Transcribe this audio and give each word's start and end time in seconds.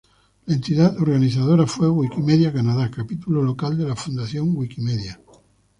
La 0.47 0.55
entidad 0.55 0.97
organizadora 0.99 1.67
fue 1.67 1.87
Wikimedia 1.87 2.51
Canadá, 2.51 2.89
capítulo 2.89 3.43
local 3.43 3.77
de 3.77 3.85
la 3.87 3.95
Fundación 3.95 4.49
Wikimedia. 4.57 5.21